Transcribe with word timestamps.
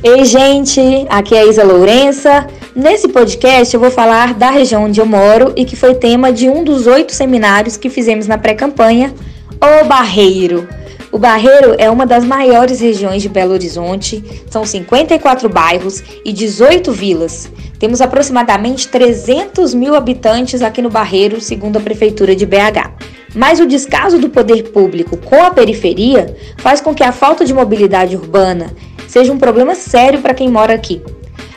Oi, 0.00 0.24
gente! 0.24 0.80
Aqui 1.08 1.34
é 1.34 1.40
a 1.40 1.46
Isa 1.46 1.64
Lourença. 1.64 2.46
Nesse 2.72 3.08
podcast 3.08 3.74
eu 3.74 3.80
vou 3.80 3.90
falar 3.90 4.32
da 4.32 4.48
região 4.48 4.84
onde 4.84 5.00
eu 5.00 5.04
moro 5.04 5.52
e 5.56 5.64
que 5.64 5.74
foi 5.74 5.92
tema 5.96 6.32
de 6.32 6.48
um 6.48 6.62
dos 6.62 6.86
oito 6.86 7.12
seminários 7.12 7.76
que 7.76 7.90
fizemos 7.90 8.28
na 8.28 8.38
pré-campanha, 8.38 9.12
O 9.60 9.84
Barreiro. 9.86 10.68
O 11.10 11.18
Barreiro 11.18 11.74
é 11.78 11.90
uma 11.90 12.06
das 12.06 12.24
maiores 12.24 12.78
regiões 12.78 13.22
de 13.22 13.28
Belo 13.28 13.52
Horizonte, 13.52 14.22
são 14.48 14.64
54 14.64 15.48
bairros 15.48 16.00
e 16.24 16.32
18 16.32 16.92
vilas. 16.92 17.50
Temos 17.80 18.00
aproximadamente 18.00 18.86
300 18.86 19.74
mil 19.74 19.96
habitantes 19.96 20.62
aqui 20.62 20.80
no 20.80 20.90
Barreiro, 20.90 21.40
segundo 21.40 21.76
a 21.76 21.80
Prefeitura 21.80 22.36
de 22.36 22.46
BH. 22.46 23.08
Mas 23.34 23.58
o 23.58 23.66
descaso 23.66 24.18
do 24.18 24.30
poder 24.30 24.70
público 24.70 25.16
com 25.16 25.42
a 25.42 25.50
periferia 25.50 26.36
faz 26.58 26.80
com 26.80 26.94
que 26.94 27.02
a 27.02 27.10
falta 27.10 27.44
de 27.44 27.52
mobilidade 27.52 28.16
urbana 28.16 28.72
seja 29.08 29.32
um 29.32 29.38
problema 29.38 29.74
sério 29.74 30.20
para 30.20 30.34
quem 30.34 30.48
mora 30.48 30.72
aqui. 30.72 31.02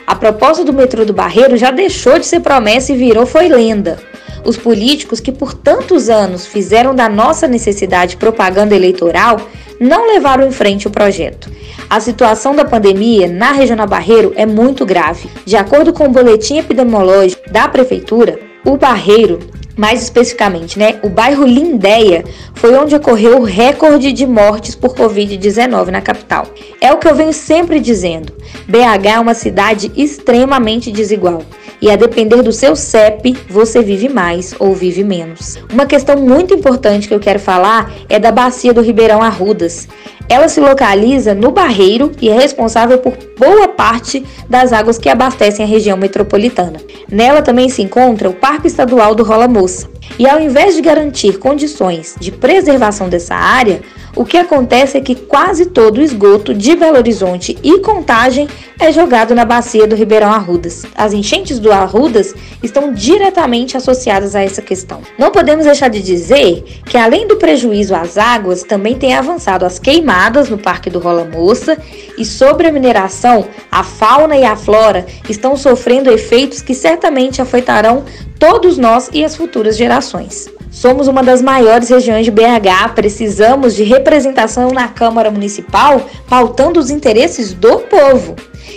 A 0.04 0.16
proposta 0.16 0.64
do 0.64 0.72
metrô 0.72 1.04
do 1.04 1.12
Barreiro 1.12 1.56
já 1.56 1.70
deixou 1.70 2.18
de 2.18 2.26
ser 2.26 2.40
promessa 2.40 2.92
e 2.92 2.96
virou 2.96 3.24
foi 3.24 3.48
lenda. 3.48 3.98
Os 4.44 4.56
políticos 4.56 5.20
que 5.20 5.30
por 5.30 5.54
tantos 5.54 6.10
anos 6.10 6.44
fizeram 6.44 6.94
da 6.94 7.08
nossa 7.08 7.46
necessidade 7.46 8.16
propaganda 8.16 8.74
eleitoral 8.74 9.40
não 9.78 10.12
levaram 10.12 10.46
em 10.46 10.50
frente 10.50 10.88
o 10.88 10.90
projeto. 10.90 11.50
A 11.88 12.00
situação 12.00 12.54
da 12.54 12.64
pandemia 12.64 13.28
na 13.28 13.52
Regional 13.52 13.86
Barreiro 13.86 14.32
é 14.34 14.46
muito 14.46 14.84
grave. 14.84 15.28
De 15.44 15.56
acordo 15.56 15.92
com 15.92 16.06
o 16.06 16.10
boletim 16.10 16.58
epidemiológico 16.58 17.52
da 17.52 17.68
prefeitura, 17.68 18.38
o 18.64 18.76
Barreiro 18.76 19.38
mais 19.76 20.02
especificamente, 20.02 20.78
né, 20.78 20.98
o 21.02 21.08
bairro 21.08 21.44
Lindéia 21.44 22.24
foi 22.54 22.76
onde 22.76 22.94
ocorreu 22.94 23.38
o 23.38 23.44
recorde 23.44 24.12
de 24.12 24.26
mortes 24.26 24.74
por 24.74 24.94
Covid-19 24.94 25.88
na 25.88 26.00
capital. 26.00 26.46
É 26.80 26.92
o 26.92 26.98
que 26.98 27.08
eu 27.08 27.14
venho 27.14 27.32
sempre 27.32 27.80
dizendo: 27.80 28.32
BH 28.68 29.06
é 29.06 29.20
uma 29.20 29.34
cidade 29.34 29.90
extremamente 29.96 30.90
desigual. 30.90 31.42
E 31.80 31.90
a 31.90 31.96
depender 31.96 32.42
do 32.42 32.52
seu 32.52 32.76
CEP, 32.76 33.36
você 33.48 33.82
vive 33.82 34.08
mais 34.08 34.54
ou 34.60 34.72
vive 34.72 35.02
menos. 35.02 35.58
Uma 35.72 35.84
questão 35.84 36.16
muito 36.16 36.54
importante 36.54 37.08
que 37.08 37.14
eu 37.14 37.18
quero 37.18 37.40
falar 37.40 37.92
é 38.08 38.20
da 38.20 38.30
bacia 38.30 38.72
do 38.72 38.80
Ribeirão 38.80 39.20
Arrudas. 39.20 39.88
Ela 40.28 40.48
se 40.48 40.60
localiza 40.60 41.34
no 41.34 41.50
Barreiro 41.50 42.12
e 42.20 42.28
é 42.28 42.34
responsável 42.34 42.98
por 42.98 43.16
boa 43.38 43.68
parte 43.68 44.24
das 44.48 44.72
águas 44.72 44.98
que 44.98 45.08
abastecem 45.08 45.64
a 45.64 45.68
região 45.68 45.96
metropolitana. 45.96 46.80
Nela 47.10 47.42
também 47.42 47.68
se 47.68 47.82
encontra 47.82 48.28
o 48.28 48.34
Parque 48.34 48.66
Estadual 48.66 49.14
do 49.14 49.22
Rola 49.22 49.48
Moça. 49.48 49.90
E 50.18 50.28
ao 50.28 50.40
invés 50.40 50.74
de 50.74 50.82
garantir 50.82 51.38
condições 51.38 52.14
de 52.20 52.30
preservação 52.30 53.08
dessa 53.08 53.34
área, 53.34 53.80
o 54.14 54.26
que 54.26 54.36
acontece 54.36 54.98
é 54.98 55.00
que 55.00 55.14
quase 55.14 55.66
todo 55.66 55.98
o 55.98 56.02
esgoto 56.02 56.52
de 56.52 56.76
Belo 56.76 56.98
Horizonte 56.98 57.56
e 57.62 57.78
Contagem 57.78 58.46
é 58.78 58.92
jogado 58.92 59.34
na 59.34 59.44
bacia 59.44 59.86
do 59.86 59.96
Ribeirão 59.96 60.30
Arrudas. 60.30 60.84
As 60.94 61.14
enchentes 61.14 61.58
do 61.58 61.72
Arrudas 61.72 62.34
estão 62.62 62.92
diretamente 62.92 63.76
associadas 63.76 64.34
a 64.34 64.42
essa 64.42 64.60
questão. 64.60 65.00
Não 65.18 65.30
podemos 65.30 65.64
deixar 65.64 65.88
de 65.88 66.02
dizer 66.02 66.62
que, 66.84 66.98
além 66.98 67.26
do 67.26 67.36
prejuízo 67.36 67.94
às 67.94 68.18
águas, 68.18 68.64
também 68.64 68.96
tem 68.96 69.14
avançado 69.14 69.64
as 69.64 69.78
queimadas 69.78 70.11
no 70.50 70.58
Parque 70.58 70.90
do 70.90 70.98
Rola 70.98 71.24
Moça 71.24 71.78
e, 72.18 72.24
sobre 72.24 72.66
a 72.66 72.72
mineração, 72.72 73.48
a 73.70 73.82
fauna 73.82 74.36
e 74.36 74.44
a 74.44 74.54
flora 74.54 75.06
estão 75.28 75.56
sofrendo 75.56 76.10
efeitos 76.10 76.60
que 76.60 76.74
certamente 76.74 77.40
afetarão 77.40 78.04
todos 78.38 78.76
nós 78.76 79.08
e 79.12 79.24
as 79.24 79.34
futuras 79.34 79.76
gerações. 79.76 80.50
Somos 80.72 81.06
uma 81.06 81.22
das 81.22 81.42
maiores 81.42 81.90
regiões 81.90 82.24
de 82.24 82.30
BH, 82.30 82.94
precisamos 82.94 83.74
de 83.74 83.82
representação 83.82 84.70
na 84.70 84.88
Câmara 84.88 85.30
Municipal 85.30 86.00
pautando 86.26 86.80
os 86.80 86.90
interesses 86.90 87.52
do 87.52 87.80
povo. 87.80 88.34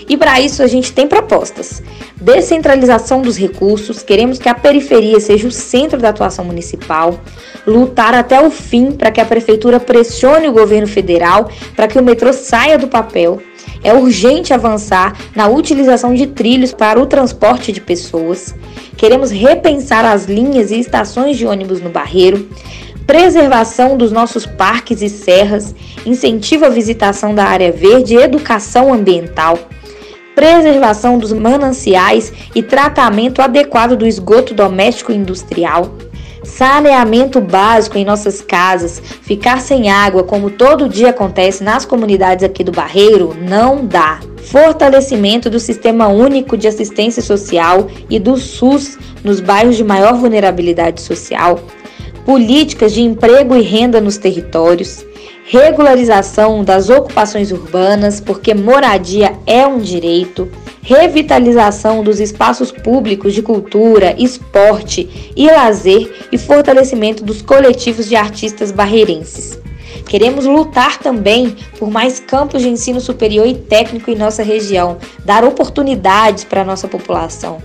E 0.08 0.18
para 0.18 0.42
isso 0.42 0.62
a 0.62 0.68
gente 0.68 0.92
tem 0.92 1.08
propostas. 1.08 1.82
Descentralização 2.20 3.22
dos 3.22 3.38
recursos, 3.38 4.04
queremos 4.04 4.38
que 4.38 4.50
a 4.50 4.54
periferia 4.54 5.22
seja 5.22 5.48
o 5.48 5.52
centro 5.52 5.98
da 5.98 6.10
atuação 6.10 6.44
municipal, 6.44 7.18
lutar 7.66 8.14
até 8.14 8.46
o 8.46 8.52
fim 8.52 8.92
para 8.92 9.10
que 9.10 9.22
a 9.22 9.26
prefeitura 9.26 9.80
pressione 9.80 10.50
o 10.50 10.54
governo 10.54 10.88
federal 10.88 11.50
para 11.78 11.88
que 11.88 11.98
o 11.98 12.04
metrô 12.04 12.34
saia 12.34 12.78
do 12.78 12.90
papel. 12.90 13.42
É 13.84 13.94
urgente 13.94 14.54
avançar 14.54 15.16
na 15.36 15.48
utilização 15.48 16.14
de 16.14 16.28
trilhos 16.28 16.74
para 16.74 17.00
o 17.00 17.06
transporte 17.06 17.72
de 17.72 17.82
pessoas. 17.82 18.56
Queremos 18.98 19.32
repensar 19.32 20.06
as 20.06 20.26
linhas 20.26 20.72
e 20.72 20.80
estações 20.80 21.38
de 21.38 21.46
ônibus 21.46 21.82
no 21.82 21.90
Barreiro, 21.90 22.48
preservação 23.06 23.98
dos 23.98 24.12
nossos 24.12 24.46
parques 24.46 25.02
e 25.02 25.10
serras, 25.10 25.76
incentivo 26.06 26.66
à 26.66 26.70
visitação 26.70 27.36
da 27.36 27.46
área 27.46 27.72
verde 27.72 28.16
e 28.16 28.18
educação 28.18 28.94
ambiental, 28.94 29.60
preservação 30.34 31.18
dos 31.18 31.32
mananciais 31.32 32.34
e 32.54 32.62
tratamento 32.62 33.42
adequado 33.42 33.96
do 33.96 34.08
esgoto 34.08 34.54
doméstico 34.54 35.12
e 35.12 35.16
industrial, 35.16 35.96
saneamento 36.46 37.42
básico 37.42 37.98
em 37.98 38.06
nossas 38.06 38.42
casas, 38.42 39.02
ficar 39.22 39.60
sem 39.60 39.90
água, 39.90 40.24
como 40.24 40.50
todo 40.50 40.88
dia 40.88 41.10
acontece 41.10 41.64
nas 41.64 41.86
comunidades 41.86 42.44
aqui 42.44 42.64
do 42.64 42.72
Barreiro, 42.72 43.36
não 43.40 43.86
dá. 43.86 44.20
Fortalecimento 44.44 45.50
do 45.50 45.60
Sistema 45.60 46.08
Único 46.08 46.56
de 46.56 46.68
Assistência 46.68 47.22
Social 47.22 47.88
e 48.10 48.20
do 48.20 48.38
SUS 48.38 48.98
nos 49.24 49.40
bairros 49.40 49.76
de 49.76 49.84
maior 49.84 50.14
vulnerabilidade 50.14 51.02
social, 51.02 51.60
políticas 52.26 52.94
de 52.94 53.02
emprego 53.02 53.56
e 53.56 53.62
renda 53.62 54.00
nos 54.00 54.18
territórios, 54.18 55.04
regularização 55.46 56.64
das 56.64 56.90
ocupações 56.90 57.52
urbanas, 57.52 58.20
porque 58.20 58.54
moradia 58.54 59.34
é 59.46 59.66
um 59.66 59.80
direito, 59.80 60.50
revitalização 60.86 62.04
dos 62.04 62.20
espaços 62.20 62.72
públicos 62.72 63.34
de 63.34 63.42
cultura, 63.42 64.16
esporte 64.20 65.34
e 65.36 65.48
lazer 65.48 66.28
e 66.32 66.38
fortalecimento 66.38 67.24
dos 67.24 67.42
coletivos 67.42 68.08
de 68.08 68.16
artistas 68.16 68.72
barreirenses. 68.72 69.60
Queremos 70.08 70.46
lutar 70.46 71.00
também 71.00 71.56
por 71.80 71.90
mais 71.90 72.20
campos 72.20 72.62
de 72.62 72.70
ensino 72.70 73.02
superior 73.02 73.48
e 73.48 73.56
técnico 73.56 74.12
em 74.12 74.16
nossa 74.16 74.44
região, 74.44 74.98
dar 75.26 75.44
oportunidades 75.44 76.44
para 76.44 76.62
a 76.62 76.66
nossa 76.66 76.88
população. 76.88 77.58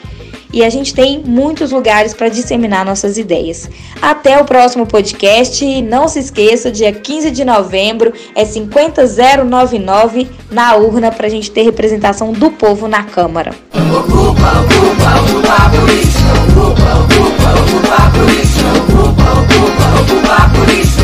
e 0.52 0.64
a 0.64 0.70
gente 0.70 0.94
tem 0.94 1.22
muitos 1.24 1.70
lugares 1.70 2.14
para 2.14 2.28
disseminar 2.28 2.84
nossas 2.84 3.18
ideias. 3.18 3.68
Até 4.00 4.40
o 4.40 4.44
próximo 4.44 4.86
podcast 4.86 5.64
e 5.64 5.82
não 5.82 6.08
se 6.08 6.18
esqueça, 6.18 6.70
dia 6.70 6.92
15 6.92 7.30
de 7.30 7.44
novembro 7.44 8.12
é 8.34 8.44
50099 8.44 10.28
na 10.50 10.76
urna 10.76 11.10
para 11.10 11.26
a 11.26 11.30
gente 11.30 11.50
ter 11.50 11.62
representação 11.62 12.32
do 12.32 12.50
povo 12.50 12.88
na 12.88 13.02
Câmara. 13.02 13.54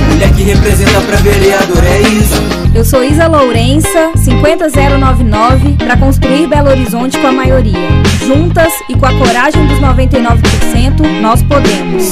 Mulher 0.09 0.35
que 0.35 0.43
representa 0.43 1.01
para 1.01 1.17
vereador, 1.17 1.85
é 1.85 2.01
isso. 2.01 2.35
Eu 2.75 2.85
sou 2.85 3.05
Isa 3.05 3.27
Lourença, 3.29 4.13
50099, 4.45 5.79
para 5.79 5.97
construir 5.97 6.47
Belo 6.47 6.69
Horizonte 6.69 7.19
com 7.19 7.27
a 7.27 7.33
maioria. 7.33 7.89
Juntas 8.27 8.75
e 8.91 8.95
com 8.95 9.07
a 9.07 9.15
coragem 9.15 9.67
dos 9.67 9.79
99%, 9.79 11.21
nós 11.23 11.43
podemos. 11.43 12.05